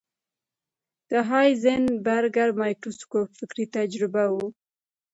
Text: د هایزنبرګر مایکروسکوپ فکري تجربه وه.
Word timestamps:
د 1.09 1.11
هایزنبرګر 1.29 2.49
مایکروسکوپ 2.59 3.27
فکري 3.39 3.65
تجربه 3.77 4.23
وه. 4.33 4.47